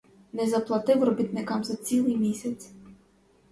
[0.33, 2.69] Не заплатив робітникам за цілий місяць.